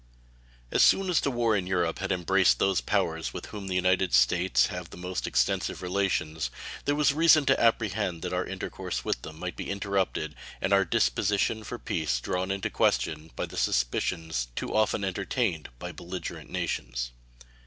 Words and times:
As 0.71 0.81
soon 0.81 1.11
as 1.11 1.19
the 1.19 1.29
war 1.29 1.55
in 1.55 1.67
Europe 1.67 1.99
had 1.99 2.11
embraced 2.11 2.57
those 2.57 2.81
powers 2.81 3.33
with 3.35 3.45
whom 3.45 3.67
the 3.67 3.75
United 3.75 4.15
States 4.15 4.65
have 4.65 4.89
the 4.89 4.97
most 4.97 5.27
extensive 5.27 5.83
relations 5.83 6.49
there 6.85 6.95
was 6.95 7.13
reason 7.13 7.45
to 7.45 7.61
apprehend 7.61 8.23
that 8.23 8.33
our 8.33 8.43
intercourse 8.43 9.05
with 9.05 9.21
them 9.21 9.37
might 9.37 9.55
be 9.55 9.69
interrupted 9.69 10.33
and 10.59 10.73
our 10.73 10.85
disposition 10.85 11.63
for 11.63 11.77
peace 11.77 12.19
drawn 12.19 12.49
into 12.49 12.71
question 12.71 13.29
by 13.35 13.45
the 13.45 13.57
suspicions 13.57 14.47
too 14.55 14.75
often 14.75 15.03
entertained 15.03 15.69
by 15.77 15.91
belligerent 15.91 16.49
nations. 16.49 17.11